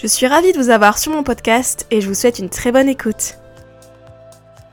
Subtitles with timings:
[0.00, 2.72] Je suis ravie de vous avoir sur mon podcast et je vous souhaite une très
[2.72, 3.39] bonne écoute.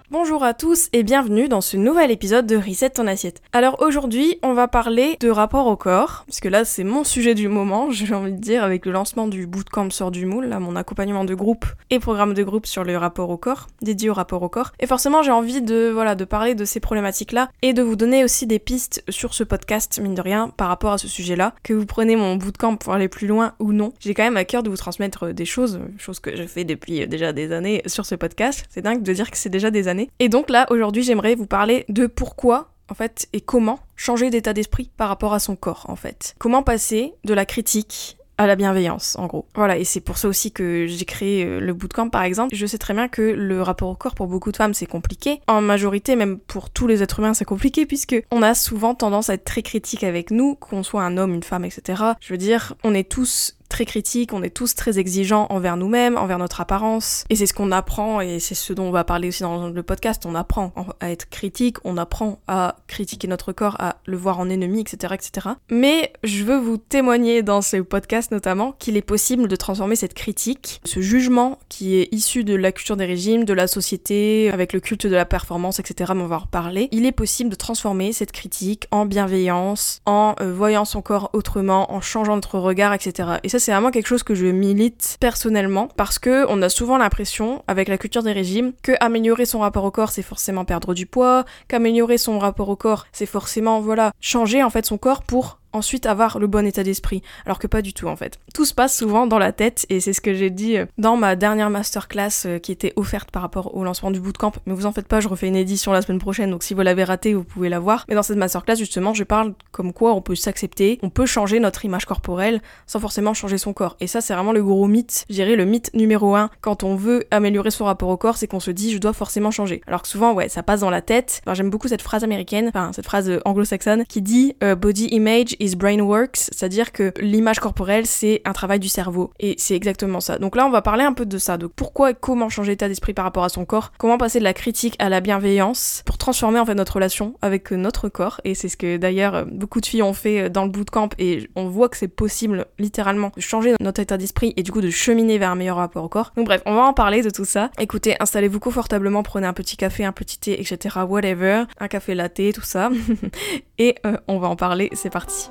[0.10, 3.42] Bonjour à tous et bienvenue dans ce nouvel épisode de Reset ton assiette.
[3.52, 7.50] Alors aujourd'hui, on va parler de rapport au corps, puisque là c'est mon sujet du
[7.50, 10.78] moment, j'ai envie de dire, avec le lancement du bootcamp sort du moule, là mon
[10.78, 14.42] accompagnement de groupe et programme de groupe sur le rapport au corps, dédié au rapport
[14.44, 14.72] au corps.
[14.80, 18.24] Et forcément, j'ai envie de voilà, de parler de ces problématiques-là et de vous donner
[18.24, 21.74] aussi des pistes sur ce podcast mine de rien par rapport à ce sujet-là, que
[21.74, 23.92] vous prenez mon bootcamp pour aller plus loin ou non.
[24.00, 27.06] J'ai quand même à cœur de vous transmettre des choses, choses que je fais depuis
[27.08, 28.64] déjà des années sur ce podcast.
[28.70, 31.48] C'est dingue de dire que c'est déjà des années et donc là, aujourd'hui, j'aimerais vous
[31.48, 35.86] parler de pourquoi en fait, et comment changer d'état d'esprit par rapport à son corps,
[35.90, 36.36] en fait.
[36.40, 39.48] Comment passer de la critique à la bienveillance, en gros.
[39.56, 42.56] Voilà, et c'est pour ça aussi que j'ai créé euh, le bootcamp, par exemple.
[42.56, 45.42] Je sais très bien que le rapport au corps, pour beaucoup de femmes, c'est compliqué.
[45.48, 49.32] En majorité, même pour tous les êtres humains, c'est compliqué, puisque on a souvent tendance
[49.32, 52.04] à être très critique avec nous, qu'on soit un homme, une femme, etc.
[52.20, 56.18] Je veux dire, on est tous très critiques, on est tous très exigeants envers nous-mêmes,
[56.18, 57.26] envers notre apparence.
[57.30, 59.84] Et c'est ce qu'on apprend, et c'est ce dont on va parler aussi dans le
[59.84, 60.26] podcast.
[60.26, 64.50] On apprend à être critique, on apprend à critiquer notre corps, à le voir en
[64.50, 65.50] ennemi, etc., etc.
[65.70, 70.14] Mais je veux vous témoigner dans ce podcast notamment qu'il est possible de transformer cette
[70.14, 74.74] critique, ce jugement qui est issu de la culture des régimes, de la société, avec
[74.74, 76.14] le culte de la performance, etc.
[76.16, 76.90] Mais on va en reparler.
[76.92, 81.92] Il est possible de transformer cette critique en bienveillance, en euh, voyant son corps autrement,
[81.92, 83.38] en changeant notre regard, etc.
[83.60, 87.88] c'est vraiment quelque chose que je milite personnellement parce que on a souvent l'impression, avec
[87.88, 91.46] la culture des régimes, que améliorer son rapport au corps, c'est forcément perdre du poids,
[91.68, 96.06] qu'améliorer son rapport au corps, c'est forcément, voilà, changer en fait son corps pour ensuite
[96.06, 97.22] avoir le bon état d'esprit.
[97.46, 98.40] Alors que pas du tout en fait.
[98.54, 101.18] Tout se passe souvent dans la tête et c'est ce que j'ai dit euh, dans
[101.18, 104.54] ma dernière masterclass euh, qui était offerte par rapport au lancement du bootcamp.
[104.66, 106.82] Mais vous en faites pas, je refais une édition la semaine prochaine donc si vous
[106.82, 108.06] l'avez raté, vous pouvez la voir.
[108.10, 111.60] Mais dans cette masterclass justement, je parle comme quoi on peut s'accepter, on peut changer
[111.60, 113.98] notre image corporelle sans forcément changer son corps.
[114.00, 116.96] Et ça c'est vraiment le gros mythe, je dirais le mythe numéro un quand on
[116.96, 119.82] veut améliorer son rapport au corps, c'est qu'on se dit je dois forcément changer.
[119.88, 121.42] Alors que souvent ouais, ça passe dans la tête.
[121.46, 125.57] Enfin, j'aime beaucoup cette phrase américaine, enfin cette phrase euh, anglo-saxonne qui dit body image
[125.60, 129.32] is brain works, c'est-à-dire que l'image corporelle, c'est un travail du cerveau.
[129.40, 130.38] Et c'est exactement ça.
[130.40, 131.58] Donc là, on va parler un peu de ça.
[131.58, 133.92] Donc pourquoi et comment changer d'état d'esprit par rapport à son corps?
[133.98, 137.72] Comment passer de la critique à la bienveillance pour transformer en fait notre relation avec
[137.72, 138.42] notre corps?
[138.44, 141.68] Et c'est ce que d'ailleurs beaucoup de filles ont fait dans le bootcamp et on
[141.70, 145.38] voit que c'est possible littéralement de changer notre état d'esprit et du coup de cheminer
[145.38, 146.32] vers un meilleur rapport au corps.
[146.36, 147.72] Donc bref, on va en parler de tout ça.
[147.80, 151.00] Écoutez, installez-vous confortablement, prenez un petit café, un petit thé, etc.
[151.08, 152.90] Whatever, un café latte, tout ça.
[153.78, 155.47] et euh, on va en parler, c'est parti.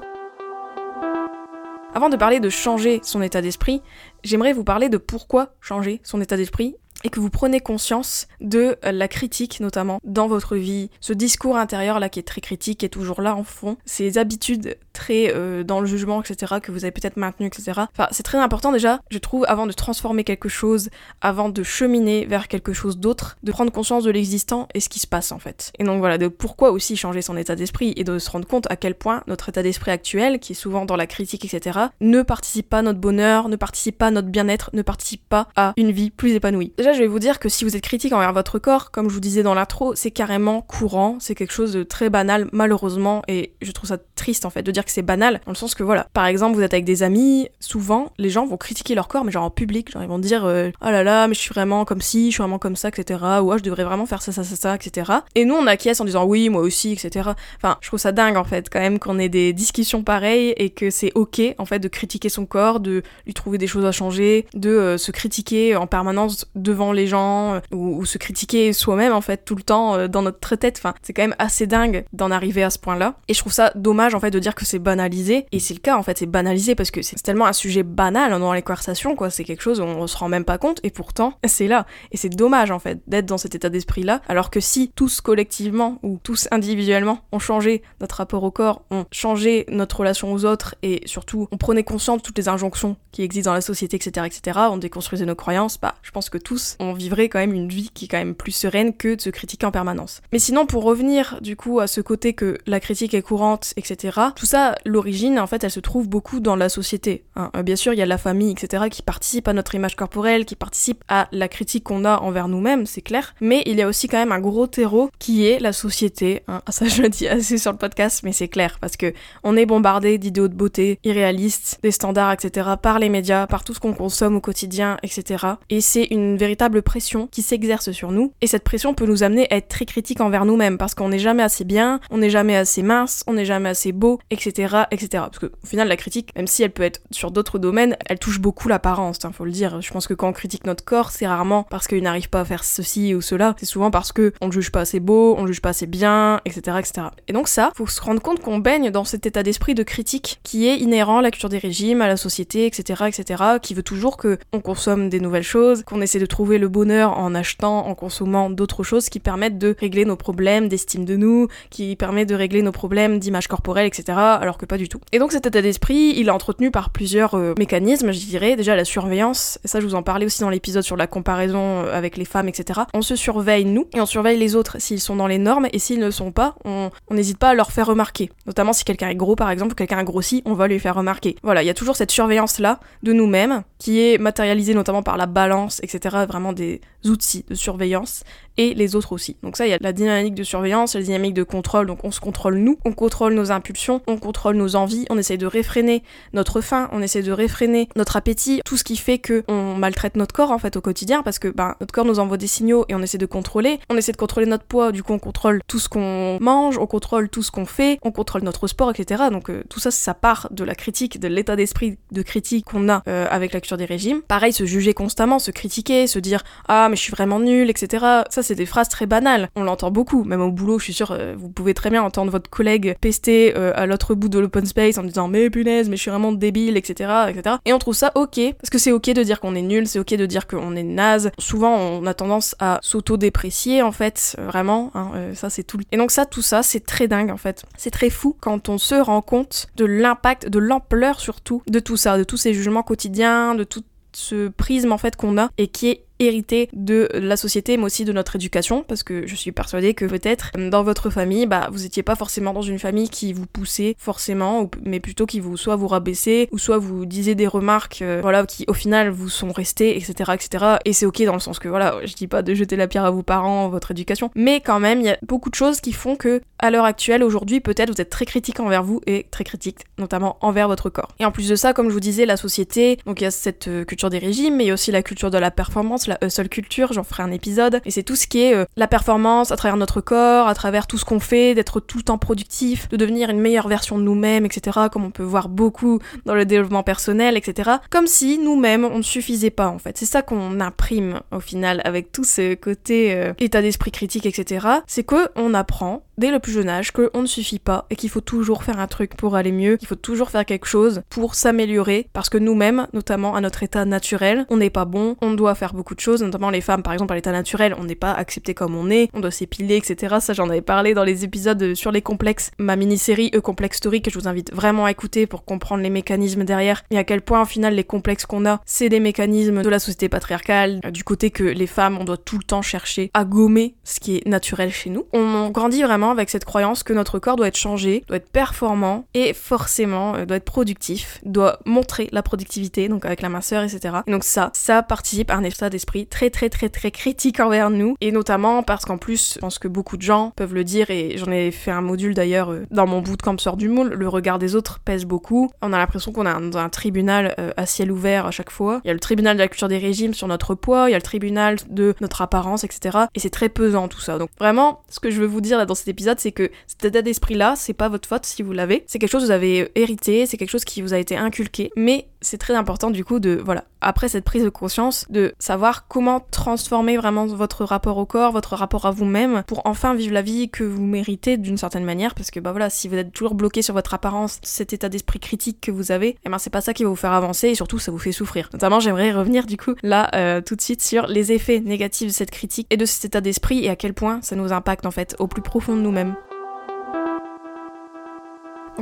[1.97, 3.81] Avant de parler de changer son état d'esprit,
[4.23, 8.77] j'aimerais vous parler de pourquoi changer son état d'esprit et que vous prenez conscience de
[8.83, 12.85] la critique notamment dans votre vie, ce discours intérieur là qui est très critique, qui
[12.85, 14.77] est toujours là en fond, ces habitudes
[15.11, 17.83] euh, dans le jugement, etc., que vous avez peut-être maintenu, etc.
[17.93, 20.91] Enfin, c'est très important déjà, je trouve, avant de transformer quelque chose,
[21.21, 25.01] avant de cheminer vers quelque chose d'autre, de prendre conscience de l'existant et ce qui
[25.01, 25.73] se passe en fait.
[25.79, 28.67] Et donc voilà, de pourquoi aussi changer son état d'esprit et de se rendre compte
[28.71, 32.23] à quel point notre état d'esprit actuel, qui est souvent dans la critique, etc., ne
[32.23, 35.73] participe pas à notre bonheur, ne participe pas à notre bien-être, ne participe pas à
[35.77, 36.73] une vie plus épanouie.
[36.77, 39.15] Déjà, je vais vous dire que si vous êtes critique envers votre corps, comme je
[39.15, 43.55] vous disais dans l'intro, c'est carrément courant, c'est quelque chose de très banal, malheureusement, et
[43.63, 46.07] je trouve ça triste en fait de dire c'est banal, dans le sens que voilà,
[46.13, 49.33] par exemple, vous êtes avec des amis, souvent, les gens vont critiquer leur corps, mais
[49.33, 51.85] genre en public, genre ils vont dire euh, oh là là, mais je suis vraiment
[51.85, 53.21] comme ci, je suis vraiment comme ça, etc.
[53.43, 55.13] Ou oh, je devrais vraiment faire ça, ça, ça, ça, etc.
[55.35, 57.31] Et nous, on acquiesce en disant oui, moi aussi, etc.
[57.57, 60.71] Enfin, je trouve ça dingue en fait, quand même, qu'on ait des discussions pareilles et
[60.71, 63.93] que c'est ok en fait de critiquer son corps, de lui trouver des choses à
[63.93, 69.13] changer, de euh, se critiquer en permanence devant les gens euh, ou, se critiquer soi-même
[69.13, 70.77] en fait tout le temps dans notre tête.
[70.79, 73.15] Enfin, c'est quand même assez dingue d'en arriver à ce point-là.
[73.29, 75.47] Et je trouve ça dommage en fait de dire que c'est banalisé.
[75.53, 78.39] Et c'est le cas en fait, c'est banalisé parce que c'est tellement un sujet banal
[78.39, 79.31] dans les conversations, quoi.
[79.31, 81.87] C'est quelque chose où on se rend même pas compte et pourtant c'est là.
[82.13, 84.21] Et c'est dommage en fait d'être dans cet état d'esprit-là.
[84.29, 89.05] Alors que si tous collectivement ou tous individuellement on changé notre rapport au corps, on
[89.11, 93.23] changé notre relation aux autres et surtout on prenait conscience de toutes les injonctions qui
[93.23, 96.77] existent dans la société, etc., etc., on déconstruisait nos croyances, bah je pense que tous
[96.81, 99.31] on vivrait quand même une vie qui est quand même plus sereine que de se
[99.31, 100.21] critiquer en permanence.
[100.33, 104.19] Mais sinon pour revenir du coup à ce côté que la critique est courante, etc.,
[104.35, 107.25] tout ça l'origine, en fait, elle se trouve beaucoup dans la société.
[107.37, 107.51] Hein.
[107.57, 110.45] Euh, bien sûr, il y a la famille, etc., qui participe à notre image corporelle,
[110.45, 113.35] qui participe à la critique qu'on a envers nous-mêmes, c'est clair.
[113.41, 116.43] Mais il y a aussi quand même un gros terreau qui est la société.
[116.49, 116.63] Hein.
[116.71, 119.67] Ça, je le dis assez sur le podcast, mais c'est clair parce que on est
[119.67, 123.95] bombardé d'idéaux de beauté irréalistes, des standards, etc., par les médias, par tout ce qu'on
[123.95, 125.45] consomme au quotidien, etc.
[125.71, 128.33] Et c'est une véritable pression qui s'exerce sur nous.
[128.41, 131.19] Et cette pression peut nous amener à être très critiques envers nous-mêmes parce qu'on n'est
[131.19, 135.09] jamais assez bien, on n'est jamais assez mince, on n'est jamais assez beau, etc., etc.
[135.13, 138.19] Parce que au final, la critique, même si elle peut être sur d'autres domaines, elle
[138.19, 139.25] touche beaucoup l'apparence.
[139.25, 139.81] Hein, faut le dire.
[139.81, 142.45] Je pense que quand on critique notre corps, c'est rarement parce qu'il n'arrive pas à
[142.45, 143.55] faire ceci ou cela.
[143.59, 145.87] C'est souvent parce que on ne juge pas assez beau, on ne juge pas assez
[145.87, 147.09] bien, etc., etc.
[147.29, 150.41] Et donc ça, faut se rendre compte qu'on baigne dans cet état d'esprit de critique
[150.43, 153.83] qui est inhérent à la culture des régimes, à la société, etc., etc., qui veut
[153.83, 157.87] toujours que on consomme des nouvelles choses, qu'on essaie de trouver le bonheur en achetant,
[157.87, 162.29] en consommant d'autres choses qui permettent de régler nos problèmes d'estime de nous, qui permettent
[162.29, 165.01] de régler nos problèmes d'image corporelle, etc., alors que pas du tout.
[165.13, 168.57] Et donc cet état d'esprit, il est entretenu par plusieurs euh, mécanismes, je dirais.
[168.57, 171.85] Déjà la surveillance, et ça je vous en parlais aussi dans l'épisode sur la comparaison
[171.85, 172.81] euh, avec les femmes, etc.
[172.95, 175.79] On se surveille nous, et on surveille les autres s'ils sont dans les normes, et
[175.79, 178.31] s'ils ne sont pas, on n'hésite pas à leur faire remarquer.
[178.47, 180.95] Notamment si quelqu'un est gros par exemple, ou quelqu'un a grossi, on va lui faire
[180.95, 181.37] remarquer.
[181.43, 185.27] Voilà, il y a toujours cette surveillance-là de nous-mêmes, qui est matérialisée notamment par la
[185.27, 186.25] balance, etc.
[186.29, 188.25] Vraiment des outils de surveillance,
[188.59, 189.37] et les autres aussi.
[189.43, 192.11] Donc ça, il y a la dynamique de surveillance, la dynamique de contrôle, donc on
[192.11, 196.03] se contrôle nous, on contrôle nos impulsions, on contrôle nos envies, on essaye de réfréner
[196.33, 200.17] notre faim, on essaie de réfréner notre appétit, tout ce qui fait que on maltraite
[200.17, 202.85] notre corps en fait au quotidien, parce que ben, notre corps nous envoie des signaux
[202.89, 205.61] et on essaie de contrôler, on essaie de contrôler notre poids, du coup on contrôle
[205.67, 209.25] tout ce qu'on mange, on contrôle tout ce qu'on fait, on contrôle notre sport, etc.
[209.31, 212.89] Donc euh, tout ça, ça part de la critique, de l'état d'esprit de critique qu'on
[212.89, 214.23] a euh, avec la culture des régimes.
[214.23, 218.05] Pareil, se juger constamment, se critiquer, se dire ah mais je suis vraiment nul, etc.
[218.31, 219.49] Ça c'est des phrases très banales.
[219.57, 220.79] On l'entend beaucoup, même au boulot.
[220.79, 224.15] Je suis sûre, euh, vous pouvez très bien entendre votre collègue pester euh, à l'autre
[224.15, 227.57] bout de l'open space en disant mais punaise, mais je suis vraiment débile, etc., etc.
[227.65, 229.99] Et on trouve ça ok parce que c'est ok de dire qu'on est nul, c'est
[229.99, 231.31] ok de dire qu'on est naze.
[231.39, 234.91] Souvent, on a tendance à s'auto-déprécier en fait, euh, vraiment.
[234.95, 235.79] Hein, ça c'est tout.
[235.93, 237.65] Et donc ça, tout ça, c'est très dingue en fait.
[237.77, 241.97] C'est très fou quand on se rend compte de l'impact, de l'ampleur surtout de tout
[241.97, 243.83] ça, de tous ces jugements quotidiens, de tout
[244.13, 248.05] ce prisme en fait qu'on a et qui est hérité de la société mais aussi
[248.05, 251.85] de notre éducation parce que je suis persuadée que peut-être dans votre famille bah vous
[251.85, 255.77] étiez pas forcément dans une famille qui vous poussait forcément mais plutôt qui vous soit
[255.77, 259.53] vous rabaissait ou soit vous disait des remarques euh, voilà qui au final vous sont
[259.53, 262.55] restées etc etc et c'est ok dans le sens que voilà je dis pas de
[262.55, 265.51] jeter la pierre à vos parents votre éducation mais quand même il y a beaucoup
[265.51, 268.83] de choses qui font que à l'heure actuelle aujourd'hui peut-être vous êtes très critique envers
[268.83, 271.09] vous et très critique notamment envers votre corps.
[271.19, 273.31] Et en plus de ça comme je vous disais la société donc il y a
[273.31, 276.06] cette euh, culture des régimes mais il y a aussi la culture de la performance
[276.07, 277.81] la hustle culture, j'en ferai un épisode.
[277.85, 280.87] Et c'est tout ce qui est euh, la performance à travers notre corps, à travers
[280.87, 284.03] tout ce qu'on fait, d'être tout le temps productif, de devenir une meilleure version de
[284.03, 284.79] nous-mêmes, etc.
[284.91, 287.71] Comme on peut voir beaucoup dans le développement personnel, etc.
[287.91, 289.99] Comme si nous-mêmes on ne suffisait pas en fait.
[289.99, 294.67] C'est ça qu'on imprime au final avec tout ce côté euh, état d'esprit critique, etc.
[294.87, 298.11] C'est que on apprend dès le plus jeune âge qu'on ne suffit pas et qu'il
[298.11, 301.35] faut toujours faire un truc pour aller mieux, qu'il faut toujours faire quelque chose pour
[301.35, 305.55] s'améliorer parce que nous-mêmes, notamment à notre état naturel, on n'est pas bon, on doit
[305.55, 308.13] faire beaucoup de choses, notamment les femmes par exemple à l'état naturel, on n'est pas
[308.13, 310.17] accepté comme on est, on doit s'épiler, etc.
[310.21, 314.11] Ça j'en avais parlé dans les épisodes sur les complexes, ma mini-série E-Complex Story que
[314.11, 317.43] je vous invite vraiment à écouter pour comprendre les mécanismes derrière et à quel point
[317.43, 321.31] au final les complexes qu'on a, c'est des mécanismes de la société patriarcale, du côté
[321.31, 324.71] que les femmes on doit tout le temps chercher à gommer ce qui est naturel
[324.73, 325.07] chez nous.
[325.13, 329.07] On grandit vraiment avec cette croyance que notre corps doit être changé, doit être performant
[329.15, 333.97] et forcément euh, doit être productif, doit montrer la productivité, donc avec la minceur, etc.
[334.07, 337.71] Et donc ça, ça participe à un état d'esprit très très très très critique envers
[337.71, 340.91] nous et notamment parce qu'en plus, je pense que beaucoup de gens peuvent le dire
[340.91, 344.09] et j'en ai fait un module d'ailleurs euh, dans mon bootcamp sort du moule, le
[344.09, 345.51] regard des autres pèse beaucoup.
[345.63, 348.81] On a l'impression qu'on a dans un tribunal euh, à ciel ouvert à chaque fois.
[348.85, 350.95] Il y a le tribunal de la culture des régimes sur notre poids, il y
[350.95, 352.99] a le tribunal de notre apparence, etc.
[353.15, 354.19] Et c'est très pesant tout ça.
[354.19, 357.03] Donc vraiment, ce que je veux vous dire là dans cet c'est que cet état
[357.03, 358.85] d'esprit-là, c'est pas votre faute si vous l'avez.
[358.87, 361.71] C'est quelque chose que vous avez hérité, c'est quelque chose qui vous a été inculqué.
[361.77, 365.87] Mais c'est très important du coup de, voilà, après cette prise de conscience, de savoir
[365.89, 370.23] comment transformer vraiment votre rapport au corps, votre rapport à vous-même, pour enfin vivre la
[370.23, 372.15] vie que vous méritez d'une certaine manière.
[372.15, 375.21] Parce que bah voilà, si vous êtes toujours bloqué sur votre apparence, cet état d'esprit
[375.21, 377.55] critique que vous avez, eh ben c'est pas ça qui va vous faire avancer et
[377.55, 378.49] surtout ça vous fait souffrir.
[378.53, 382.13] Notamment, j'aimerais revenir du coup là euh, tout de suite sur les effets négatifs de
[382.13, 384.91] cette critique et de cet état d'esprit et à quel point ça nous impacte en
[384.91, 386.15] fait au plus profond de nous-mêmes.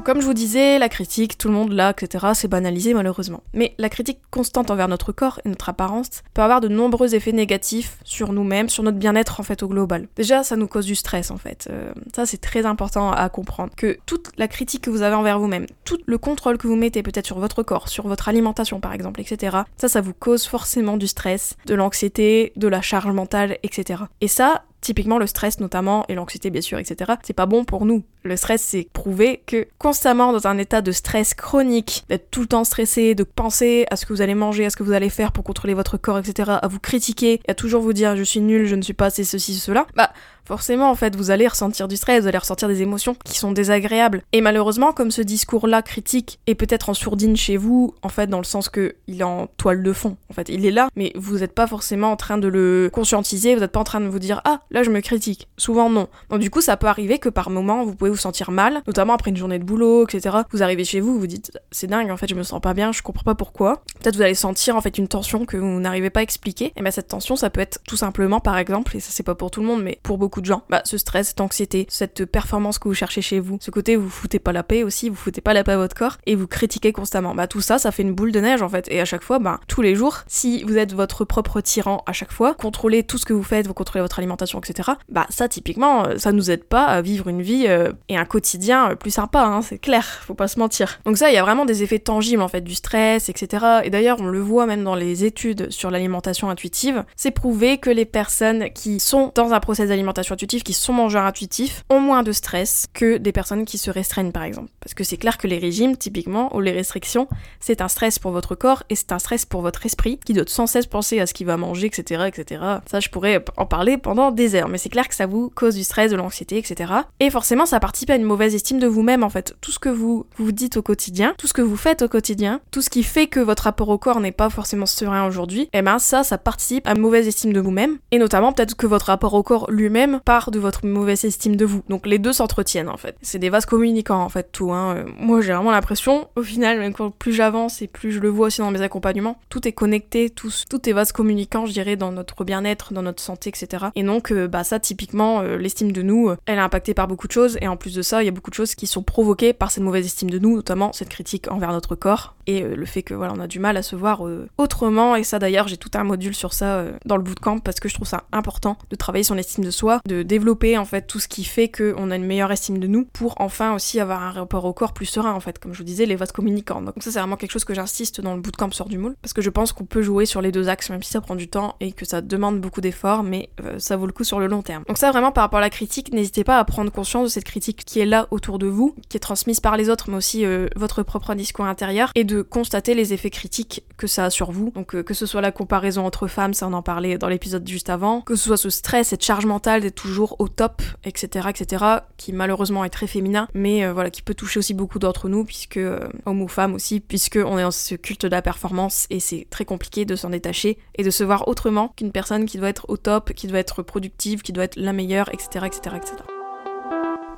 [0.03, 3.43] Comme je vous disais, la critique, tout le monde l'a, etc., c'est banalisé malheureusement.
[3.55, 7.33] Mais la critique constante envers notre corps et notre apparence peut avoir de nombreux effets
[7.33, 10.09] négatifs sur nous-mêmes, sur notre bien-être en fait au global.
[10.17, 11.69] Déjà, ça nous cause du stress en fait.
[11.71, 13.73] Euh, ça c'est très important à comprendre.
[13.75, 17.03] Que toute la critique que vous avez envers vous-même, tout le contrôle que vous mettez
[17.03, 20.99] peut-être sur votre corps, sur votre alimentation par exemple, etc., ça, ça vous cause forcément
[20.99, 24.03] du stress, de l'anxiété, de la charge mentale, etc.
[24.21, 27.87] Et ça, Typiquement, le stress notamment, et l'anxiété bien sûr, etc., c'est pas bon pour
[27.87, 28.05] nous.
[28.23, 32.47] Le stress, c'est prouvé que constamment dans un état de stress chronique, d'être tout le
[32.49, 35.09] temps stressé, de penser à ce que vous allez manger, à ce que vous allez
[35.09, 38.25] faire pour contrôler votre corps, etc., à vous critiquer, et à toujours vous dire je
[38.25, 40.13] suis nul, je ne suis pas assez ceci, cela, bah
[40.47, 43.53] forcément en fait vous allez ressentir du stress, vous allez ressentir des émotions qui sont
[43.53, 44.23] désagréables.
[44.33, 48.39] Et malheureusement, comme ce discours-là critique est peut-être en sourdine chez vous, en fait dans
[48.39, 51.13] le sens que il est en toile de fond, en fait il est là, mais
[51.15, 54.07] vous n'êtes pas forcément en train de le conscientiser, vous n'êtes pas en train de
[54.07, 55.49] vous dire ah là je me critique.
[55.57, 56.09] Souvent non.
[56.31, 59.15] Donc du coup ça peut arriver que par moment vous pouvez vous sentir mal, notamment
[59.15, 60.37] après une journée de boulot, etc.
[60.51, 62.93] Vous arrivez chez vous, vous dites c'est dingue en fait je me sens pas bien,
[62.93, 63.83] je comprends pas pourquoi.
[64.01, 66.73] Peut-être vous allez sentir en fait une tension que vous n'arrivez pas à expliquer.
[66.77, 69.35] Et bien cette tension ça peut être tout simplement par exemple, et ça c'est pas
[69.35, 72.25] pour tout le monde mais pour beaucoup de gens, bah ce stress, cette anxiété, cette
[72.25, 75.15] performance que vous cherchez chez vous, ce côté vous foutez pas la paix aussi, vous
[75.15, 77.37] foutez pas la paix à votre corps et vous critiquez constamment.
[77.37, 78.89] Bah tout ça ça fait une boule de neige en fait.
[78.91, 82.13] Et à chaque fois, bah tous les jours, si vous êtes votre propre tyran à
[82.13, 85.49] chaque fois, contrôlez tout ce que vous faites, vous contrôlez votre alimentation, etc bah ça
[85.49, 88.95] typiquement, euh, ça nous aide pas à vivre une vie euh, et un quotidien euh,
[88.95, 90.99] plus sympa, hein, c'est clair, faut pas se mentir.
[91.05, 93.65] Donc ça, il y a vraiment des effets tangibles en fait du stress, etc.
[93.85, 97.91] Et d'ailleurs, on le voit même dans les études sur l'alimentation intuitive, c'est prouvé que
[97.91, 102.23] les personnes qui sont dans un process d'alimentation intuitive, qui sont mangeurs intuitifs, ont moins
[102.23, 104.71] de stress que des personnes qui se restreignent par exemple.
[104.81, 107.29] Parce que c'est clair que les régimes, typiquement, ou les restrictions,
[107.61, 110.45] c'est un stress pour votre corps et c'est un stress pour votre esprit qui doit
[110.47, 112.63] sans cesse penser à ce qu'il va manger, etc., etc.
[112.91, 115.75] Ça, je pourrais en parler pendant des heures, mais c'est clair que ça vous cause
[115.75, 116.93] du stress, de l'anxiété, etc.
[117.21, 119.55] Et forcément, ça participe à une mauvaise estime de vous-même, en fait.
[119.61, 122.61] Tout ce que vous vous dites au quotidien, tout ce que vous faites au quotidien,
[122.71, 125.79] tout ce qui fait que votre rapport au corps n'est pas forcément serein aujourd'hui, et
[125.79, 127.99] eh ben ça, ça participe à une mauvaise estime de vous-même.
[128.11, 131.65] Et notamment, peut-être que votre rapport au corps lui-même part de votre mauvaise estime de
[131.65, 131.83] vous.
[131.89, 133.17] Donc les deux s'entretiennent, en fait.
[133.23, 134.73] C'est des vases communicants, en fait, tout.
[134.73, 134.97] Hein.
[134.97, 138.29] Euh, moi, j'ai vraiment l'impression, au final, même quand plus j'avance et plus je le
[138.29, 140.51] vois aussi dans mes accompagnements, tout est connecté, tout,
[140.87, 143.87] est vases communicants, je dirais, dans notre bien-être, dans notre santé, etc.
[143.95, 147.27] Et donc, euh, bah ça, typiquement, euh, l'estime de nous, elle est impactée par beaucoup
[147.27, 149.03] de choses, et en plus de ça, il y a beaucoup de choses qui sont
[149.03, 152.87] provoquées par cette mauvaise estime de nous, notamment cette critique envers notre corps, et le
[152.87, 154.23] fait que voilà, on a du mal à se voir
[154.59, 157.89] autrement, et ça d'ailleurs, j'ai tout un module sur ça dans le bootcamp, parce que
[157.89, 161.19] je trouve ça important de travailler son estime de soi, de développer en fait tout
[161.19, 164.31] ce qui fait qu'on a une meilleure estime de nous, pour enfin aussi avoir un
[164.31, 166.83] rapport au corps plus serein en fait, comme je vous disais, les vases communicants.
[166.83, 169.33] Donc ça c'est vraiment quelque chose que j'insiste dans le bootcamp sur du moule, parce
[169.33, 171.49] que je pense qu'on peut jouer sur les deux axes, même si ça prend du
[171.49, 174.63] temps et que ça demande beaucoup d'efforts, mais ça vaut le coup sur le long
[174.63, 174.85] terme.
[174.89, 177.45] Donc ça vraiment par rapport à la critique, n'hésitez pas à prendre conscience de cette
[177.45, 180.45] critique qui est là autour de vous, qui est transmise par les autres, mais aussi
[180.45, 184.51] euh, votre propre discours intérieur, et de constater les effets critiques que ça a sur
[184.51, 184.71] vous.
[184.75, 187.67] Donc euh, que ce soit la comparaison entre femmes, ça on en parlait dans l'épisode
[187.67, 191.85] juste avant, que ce soit ce stress, cette charge mentale toujours au top, etc., etc.,
[192.17, 195.45] qui malheureusement est très féminin, mais euh, voilà, qui peut toucher aussi beaucoup d'entre nous,
[195.45, 195.81] puisque
[196.27, 199.47] hommes ou femmes aussi, puisque on est dans ce culte de la performance et c'est
[199.51, 202.87] très compliqué de s'en détacher et de se voir autrement qu'une personne qui doit être
[202.89, 205.67] au top, qui doit être productive, qui doit être la meilleure etc.
[205.67, 206.34] etc., etc.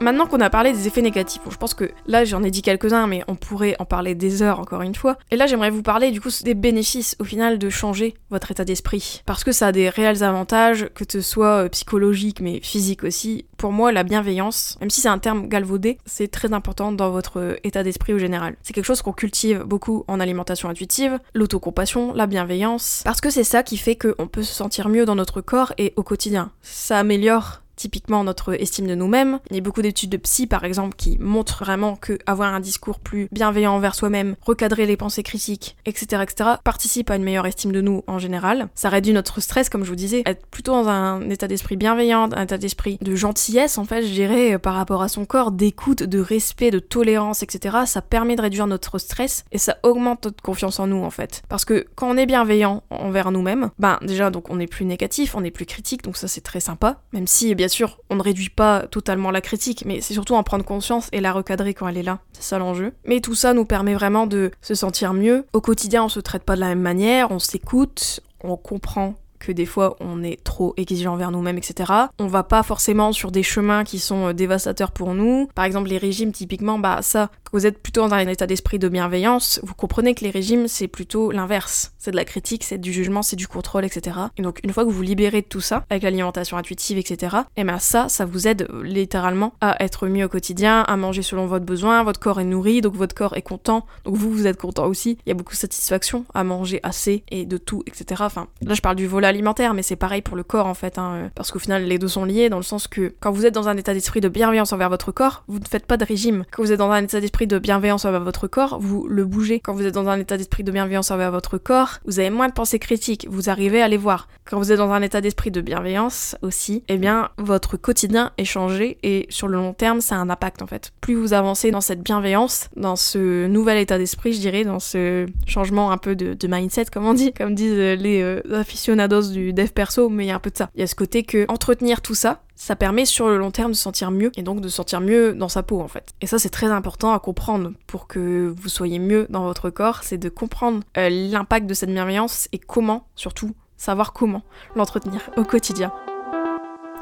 [0.00, 3.06] Maintenant qu'on a parlé des effets négatifs, je pense que là j'en ai dit quelques-uns,
[3.06, 5.16] mais on pourrait en parler des heures encore une fois.
[5.30, 8.64] Et là j'aimerais vous parler du coup des bénéfices au final de changer votre état
[8.64, 9.22] d'esprit.
[9.24, 13.46] Parce que ça a des réels avantages, que ce soit euh, psychologique mais physique aussi.
[13.56, 17.40] Pour moi, la bienveillance, même si c'est un terme galvaudé, c'est très important dans votre
[17.40, 18.56] euh, état d'esprit au général.
[18.62, 23.44] C'est quelque chose qu'on cultive beaucoup en alimentation intuitive, l'autocompassion, la bienveillance, parce que c'est
[23.44, 26.50] ça qui fait qu'on peut se sentir mieux dans notre corps et au quotidien.
[26.60, 29.38] Ça améliore typiquement notre estime de nous-mêmes.
[29.50, 32.60] Il y a beaucoup d'études de psy par exemple qui montrent vraiment que avoir un
[32.60, 37.46] discours plus bienveillant envers soi-même, recadrer les pensées critiques, etc., etc., participe à une meilleure
[37.46, 38.68] estime de nous en général.
[38.74, 42.28] Ça réduit notre stress, comme je vous disais, être plutôt dans un état d'esprit bienveillant,
[42.32, 45.52] un état d'esprit de gentillesse en fait, je dirais, euh, par rapport à son corps,
[45.52, 47.76] d'écoute, de respect, de tolérance, etc.
[47.86, 51.42] Ça permet de réduire notre stress et ça augmente notre confiance en nous en fait.
[51.48, 55.34] Parce que quand on est bienveillant envers nous-mêmes, ben déjà donc on est plus négatif,
[55.34, 58.14] on est plus critique, donc ça c'est très sympa, même si bien bien sûr, on
[58.14, 61.74] ne réduit pas totalement la critique, mais c'est surtout en prendre conscience et la recadrer
[61.74, 62.20] quand elle est là.
[62.32, 62.92] C'est ça l'enjeu.
[63.04, 65.46] Mais tout ça nous permet vraiment de se sentir mieux.
[65.52, 69.50] Au quotidien, on se traite pas de la même manière, on s'écoute, on comprend que
[69.50, 71.92] des fois on est trop exigeant envers nous-mêmes, etc.
[72.20, 75.48] On va pas forcément sur des chemins qui sont euh, dévastateurs pour nous.
[75.54, 78.88] Par exemple, les régimes, typiquement, bah ça, vous êtes plutôt dans un état d'esprit de
[78.88, 81.92] bienveillance, vous comprenez que les régimes, c'est plutôt l'inverse.
[81.98, 84.16] C'est de la critique, c'est du jugement, c'est du contrôle, etc.
[84.36, 87.36] Et donc, une fois que vous vous libérez de tout ça, avec l'alimentation intuitive, etc.,
[87.56, 90.96] et eh bien ça, ça vous aide euh, littéralement à être mieux au quotidien, à
[90.96, 94.30] manger selon votre besoin, votre corps est nourri, donc votre corps est content, donc vous,
[94.30, 95.18] vous êtes content aussi.
[95.26, 98.22] Il y a beaucoup de satisfaction à manger assez et de tout, etc.
[98.24, 100.98] Enfin, là, je parle du volet alimentaire, mais c'est pareil pour le corps, en fait,
[100.98, 103.46] hein, euh, parce qu'au final, les deux sont liés, dans le sens que quand vous
[103.46, 106.04] êtes dans un état d'esprit de bienveillance envers votre corps, vous ne faites pas de
[106.04, 106.44] régime.
[106.50, 109.60] Quand vous êtes dans un état d'esprit de bienveillance envers votre corps, vous le bougez.
[109.60, 112.48] Quand vous êtes dans un état d'esprit de bienveillance envers votre corps, vous avez moins
[112.48, 114.28] de pensées critiques, vous arrivez à les voir.
[114.46, 118.46] Quand vous êtes dans un état d'esprit de bienveillance aussi, eh bien, votre quotidien est
[118.46, 120.92] changé et sur le long terme, ça a un impact en fait.
[121.02, 125.26] Plus vous avancez dans cette bienveillance, dans ce nouvel état d'esprit, je dirais, dans ce
[125.46, 129.68] changement un peu de, mindset, comme on dit, comme disent les euh, aficionados du dev
[129.68, 130.70] perso, mais il y a un peu de ça.
[130.76, 133.72] Il y a ce côté que entretenir tout ça, ça permet sur le long terme
[133.72, 136.14] de sentir mieux et donc de sentir mieux dans sa peau en fait.
[136.20, 140.02] Et ça c'est très important à comprendre pour que vous soyez mieux dans votre corps,
[140.02, 144.42] c'est de comprendre euh, l'impact de cette bienveillance et comment surtout savoir comment
[144.74, 145.92] l'entretenir au quotidien.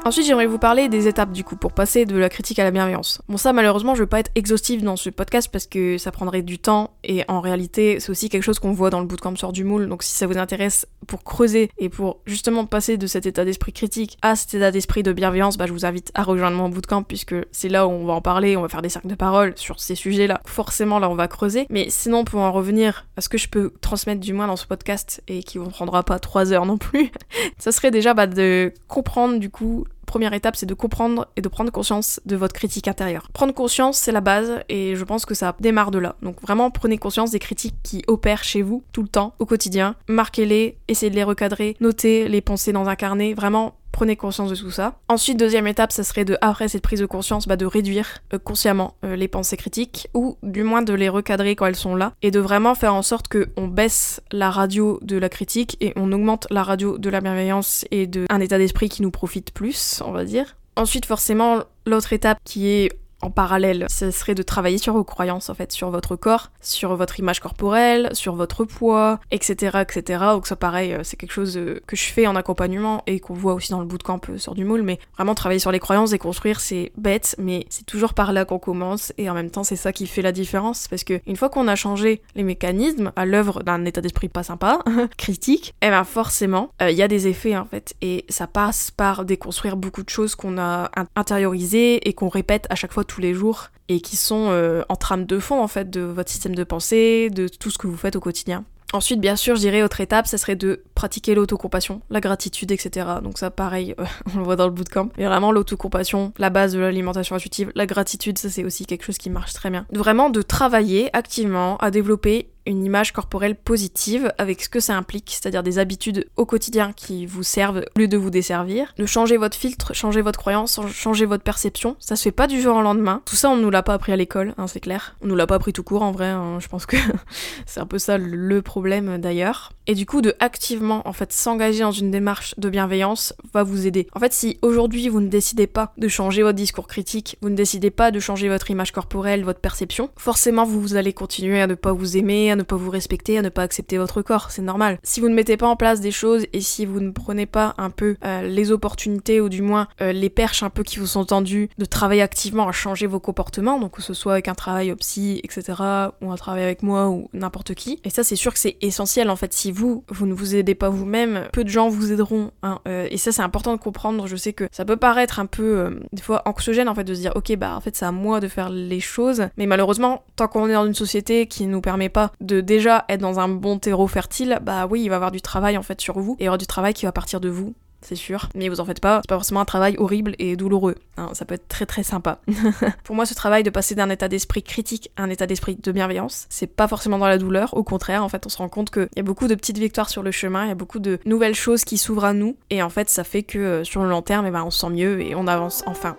[0.07, 2.69] Ensuite, j'aimerais vous parler des étapes du coup pour passer de la critique à la
[2.69, 3.23] bienveillance.
[3.27, 6.43] Bon, ça, malheureusement, je vais pas être exhaustive dans ce podcast parce que ça prendrait
[6.43, 9.51] du temps et en réalité, c'est aussi quelque chose qu'on voit dans le bootcamp sort
[9.51, 9.89] du moule.
[9.89, 13.73] Donc, si ça vous intéresse pour creuser et pour justement passer de cet état d'esprit
[13.73, 17.01] critique à cet état d'esprit de bienveillance, bah, je vous invite à rejoindre mon bootcamp
[17.01, 19.53] puisque c'est là où on va en parler, on va faire des cercles de parole
[19.55, 20.39] sur ces sujets-là.
[20.45, 21.65] Forcément, là, on va creuser.
[21.71, 24.67] Mais sinon, pour en revenir à ce que je peux transmettre du moins dans ce
[24.67, 27.11] podcast et qui ne prendra pas trois heures non plus,
[27.57, 31.49] ça serait déjà bah, de comprendre du coup première étape, c'est de comprendre et de
[31.49, 33.29] prendre conscience de votre critique intérieure.
[33.33, 36.15] Prendre conscience, c'est la base, et je pense que ça démarre de là.
[36.21, 39.95] Donc vraiment, prenez conscience des critiques qui opèrent chez vous tout le temps, au quotidien.
[40.07, 43.33] Marquez-les, essayez de les recadrer, notez les pensées dans un carnet.
[43.33, 44.99] Vraiment, prenez conscience de tout ça.
[45.07, 48.37] Ensuite, deuxième étape, ça serait de, après cette prise de conscience, bah, de réduire euh,
[48.37, 52.13] consciemment euh, les pensées critiques, ou du moins de les recadrer quand elles sont là,
[52.21, 56.11] et de vraiment faire en sorte qu'on baisse la radio de la critique et on
[56.11, 60.11] augmente la radio de la bienveillance et d'un état d'esprit qui nous profite plus, on
[60.11, 60.57] va dire.
[60.75, 62.91] Ensuite, forcément, l'autre étape qui est
[63.31, 67.19] parallèle, ce serait de travailler sur vos croyances en fait, sur votre corps, sur votre
[67.19, 69.79] image corporelle, sur votre poids, etc.
[69.81, 70.19] etc.
[70.31, 73.33] Donc ça pareil, euh, c'est quelque chose euh, que je fais en accompagnement et qu'on
[73.33, 76.13] voit aussi dans le bootcamp euh, sur du moule, mais vraiment travailler sur les croyances
[76.13, 79.63] et construire c'est bête, mais c'est toujours par là qu'on commence et en même temps
[79.63, 83.11] c'est ça qui fait la différence parce que une fois qu'on a changé les mécanismes
[83.15, 84.79] à l'œuvre d'un état d'esprit pas sympa,
[85.17, 89.25] critique, eh ben forcément il y a des effets en fait et ça passe par
[89.25, 93.33] déconstruire beaucoup de choses qu'on a intériorisées et qu'on répète à chaque fois tous les
[93.33, 96.63] jours et qui sont euh, en trame de fond en fait de votre système de
[96.63, 98.65] pensée, de tout ce que vous faites au quotidien.
[98.93, 103.07] Ensuite, bien sûr, je dirais autre étape, ça serait de pratiquer l'autocompassion, la gratitude, etc.
[103.21, 105.09] Donc ça, pareil, euh, on le voit dans le bootcamp.
[105.17, 109.17] Mais vraiment, l'autocompassion, la base de l'alimentation intuitive, la gratitude, ça c'est aussi quelque chose
[109.17, 109.85] qui marche très bien.
[109.91, 115.29] Vraiment de travailler activement à développer une image corporelle positive avec ce que ça implique,
[115.31, 119.37] c'est-à-dire des habitudes au quotidien qui vous servent au lieu de vous desservir, de changer
[119.37, 121.95] votre filtre, changer votre croyance, changer votre perception.
[121.99, 123.21] Ça se fait pas du jour au lendemain.
[123.25, 125.15] Tout ça, on nous l'a pas appris à l'école, hein, c'est clair.
[125.21, 126.27] On nous l'a pas appris tout court en vrai.
[126.27, 126.59] Hein.
[126.59, 126.97] Je pense que
[127.65, 129.71] c'est un peu ça le problème d'ailleurs.
[129.87, 133.85] Et du coup, de activement en fait s'engager dans une démarche de bienveillance va vous
[133.85, 134.07] aider.
[134.13, 137.55] En fait, si aujourd'hui vous ne décidez pas de changer votre discours critique, vous ne
[137.55, 141.75] décidez pas de changer votre image corporelle, votre perception, forcément vous allez continuer à ne
[141.75, 144.99] pas vous aimer, ne pas vous respecter, à ne pas accepter votre corps, c'est normal.
[145.03, 147.75] Si vous ne mettez pas en place des choses et si vous ne prenez pas
[147.77, 151.07] un peu euh, les opportunités ou du moins euh, les perches un peu qui vous
[151.07, 154.53] sont tendues de travailler activement à changer vos comportements, donc que ce soit avec un
[154.53, 155.81] travail au psy, etc.,
[156.21, 157.99] ou un travail avec moi ou n'importe qui.
[158.03, 159.53] Et ça, c'est sûr que c'est essentiel en fait.
[159.53, 162.51] Si vous, vous ne vous aidez pas vous-même, peu de gens vous aideront.
[162.63, 164.27] Hein, euh, et ça, c'est important de comprendre.
[164.27, 167.19] Je sais que ça peut paraître un peu, des fois, anxiogène en fait de se
[167.19, 169.47] dire, ok, bah en fait, c'est à moi de faire les choses.
[169.57, 173.21] Mais malheureusement, tant qu'on est dans une société qui nous permet pas de déjà être
[173.21, 175.99] dans un bon terreau fertile, bah oui, il va y avoir du travail en fait
[175.99, 177.73] sur vous, et il y aura du travail qui va partir de vous,
[178.05, 178.49] c'est sûr.
[178.53, 180.95] Mais vous en faites pas, c'est pas forcément un travail horrible et douloureux.
[181.17, 182.39] Hein, ça peut être très très sympa.
[183.03, 185.91] Pour moi, ce travail de passer d'un état d'esprit critique à un état d'esprit de
[185.91, 187.73] bienveillance, c'est pas forcément dans la douleur.
[187.75, 190.09] Au contraire, en fait, on se rend compte qu'il y a beaucoup de petites victoires
[190.09, 192.57] sur le chemin, il y a beaucoup de nouvelles choses qui s'ouvrent à nous.
[192.69, 194.79] Et en fait, ça fait que euh, sur le long terme, eh ben, on se
[194.79, 196.15] sent mieux et on avance enfin.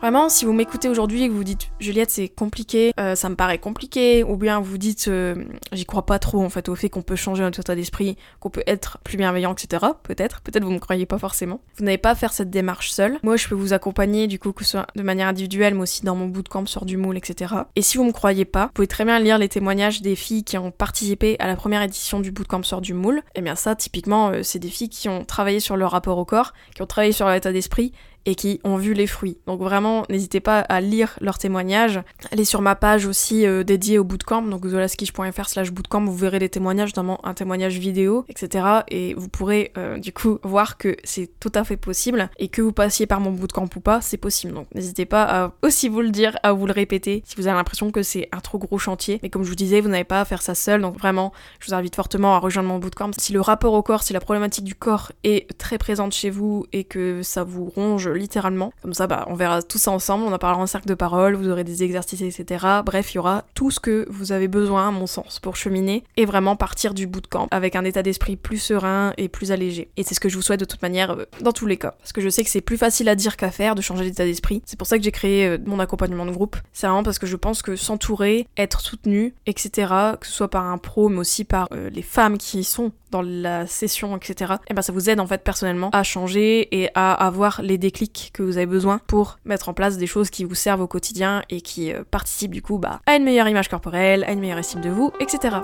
[0.00, 3.34] Vraiment, si vous m'écoutez aujourd'hui et que vous dites Juliette, c'est compliqué, euh, ça me
[3.34, 5.34] paraît compliqué, ou bien vous dites euh,
[5.72, 8.48] j'y crois pas trop en fait au fait qu'on peut changer notre état d'esprit, qu'on
[8.48, 9.86] peut être plus bienveillant, etc.
[10.04, 11.60] Peut-être, peut-être vous me croyez pas forcément.
[11.78, 13.18] Vous n'avez pas à faire cette démarche seule.
[13.24, 16.04] Moi, je peux vous accompagner du coup que ce soit de manière individuelle, mais aussi
[16.04, 17.54] dans mon bootcamp sur du moule, etc.
[17.74, 20.44] Et si vous me croyez pas, vous pouvez très bien lire les témoignages des filles
[20.44, 23.18] qui ont participé à la première édition du bootcamp sur du moule.
[23.34, 26.18] Et eh bien ça, typiquement, euh, c'est des filles qui ont travaillé sur leur rapport
[26.18, 27.92] au corps, qui ont travaillé sur leur état d'esprit
[28.28, 29.38] et qui ont vu les fruits.
[29.46, 31.98] Donc vraiment, n'hésitez pas à lire leurs témoignages.
[32.30, 36.38] Allez sur ma page aussi euh, dédiée au bootcamp, donc zolaskish.fr slash bootcamp, vous verrez
[36.38, 38.66] des témoignages, notamment un témoignage vidéo, etc.
[38.88, 42.60] Et vous pourrez euh, du coup voir que c'est tout à fait possible et que
[42.60, 44.52] vous passiez par mon bootcamp ou pas, c'est possible.
[44.52, 47.56] Donc n'hésitez pas à aussi vous le dire, à vous le répéter si vous avez
[47.56, 49.20] l'impression que c'est un trop gros chantier.
[49.22, 51.68] Mais comme je vous disais, vous n'avez pas à faire ça seul, donc vraiment, je
[51.68, 53.12] vous invite fortement à rejoindre mon bootcamp.
[53.16, 56.66] Si le rapport au corps, si la problématique du corps est très présente chez vous
[56.74, 60.32] et que ça vous ronge littéralement, comme ça, bah, on verra tout ça ensemble, on
[60.32, 62.66] en parlera en cercle de parole, vous aurez des exercices, etc.
[62.84, 66.04] Bref, il y aura tout ce que vous avez besoin, à mon sens, pour cheminer
[66.16, 69.90] et vraiment partir du bootcamp avec un état d'esprit plus serein et plus allégé.
[69.96, 71.94] Et c'est ce que je vous souhaite de toute manière euh, dans tous les cas.
[71.98, 74.24] Parce que je sais que c'est plus facile à dire qu'à faire de changer d'état
[74.24, 74.62] d'esprit.
[74.66, 76.56] C'est pour ça que j'ai créé euh, mon accompagnement de groupe.
[76.72, 80.64] C'est vraiment parce que je pense que s'entourer, être soutenu, etc., que ce soit par
[80.64, 84.70] un pro, mais aussi par euh, les femmes qui sont dans la session, etc., et
[84.70, 88.07] eh ben ça vous aide en fait personnellement à changer et à avoir les déclics
[88.32, 91.42] que vous avez besoin pour mettre en place des choses qui vous servent au quotidien
[91.50, 94.80] et qui participent du coup bah, à une meilleure image corporelle, à une meilleure estime
[94.80, 95.56] de vous, etc.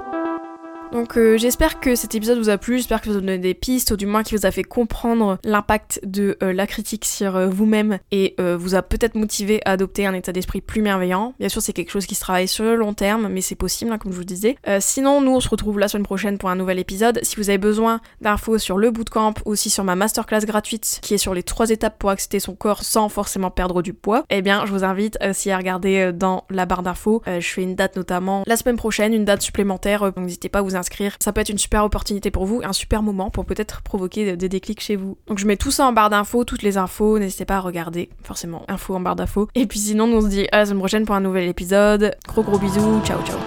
[0.94, 3.52] Donc euh, j'espère que cet épisode vous a plu, j'espère que vous a donné des
[3.52, 7.34] pistes, ou du moins qui vous a fait comprendre l'impact de euh, la critique sur
[7.34, 11.34] euh, vous-même et vous a peut-être motivé à adopter un état d'esprit plus bienveillant.
[11.40, 13.90] Bien sûr c'est quelque chose qui se travaille sur le long terme, mais c'est possible,
[13.90, 14.56] hein, comme je vous disais.
[14.78, 17.18] sinon nous on se retrouve la semaine prochaine pour un nouvel épisode.
[17.22, 21.18] Si vous avez besoin d'infos sur le bootcamp, aussi sur ma masterclass gratuite qui est
[21.18, 24.64] sur les trois étapes pour accepter son corps sans forcément perdre du poids, eh bien
[24.64, 27.22] je vous invite aussi à regarder dans la barre d'infos.
[27.26, 30.62] je fais une date notamment la semaine prochaine, une date supplémentaire, donc n'hésitez pas à
[30.62, 30.83] vous inscrire.
[31.20, 34.48] Ça peut être une super opportunité pour vous, un super moment pour peut-être provoquer des
[34.48, 35.16] déclics chez vous.
[35.26, 38.10] Donc je mets tout ça en barre d'infos, toutes les infos, n'hésitez pas à regarder,
[38.22, 39.48] forcément, infos en barre d'infos.
[39.54, 42.16] Et puis sinon, on se dit à la semaine prochaine pour un nouvel épisode.
[42.26, 43.38] Gros gros bisous, ciao ciao.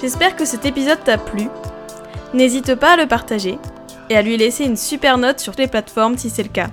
[0.00, 1.48] J'espère que cet épisode t'a plu.
[2.34, 3.58] N'hésite pas à le partager
[4.10, 6.68] et à lui laisser une super note sur les plateformes si c'est le cas.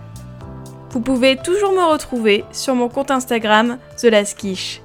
[0.92, 4.82] Vous pouvez toujours me retrouver sur mon compte Instagram TheLasquiche.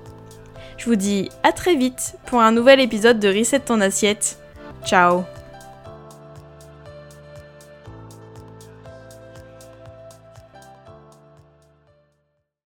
[0.77, 4.39] Je vous dis à très vite pour un nouvel épisode de Reset ton assiette.
[4.85, 5.25] Ciao